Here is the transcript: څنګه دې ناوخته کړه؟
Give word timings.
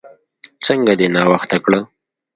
څنګه 0.65 0.93
دې 0.99 1.07
ناوخته 1.15 1.57
کړه؟ 1.63 1.79